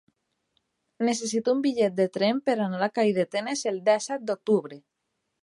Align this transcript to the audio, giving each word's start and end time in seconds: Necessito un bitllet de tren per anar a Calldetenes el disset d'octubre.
Necessito 1.09 1.53
un 1.57 1.61
bitllet 1.65 1.99
de 1.99 2.07
tren 2.15 2.41
per 2.49 2.57
anar 2.65 2.81
a 2.87 2.91
Calldetenes 2.97 3.63
el 3.75 3.79
disset 3.93 4.27
d'octubre. 4.33 4.83